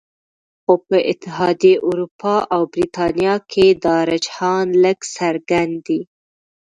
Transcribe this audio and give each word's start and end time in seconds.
خو 0.63 0.73
په 0.87 0.97
اتحادیه 1.11 1.75
اروپا 1.89 2.35
او 2.53 2.61
بریتانیا 2.73 3.35
کې 3.51 3.65
دا 3.85 3.97
رجحان 4.11 4.67
لږ 4.83 4.99
څرګند 5.17 5.75
دی 5.87 6.01